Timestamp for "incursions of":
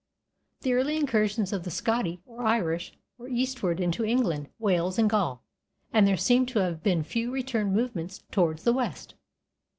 0.97-1.61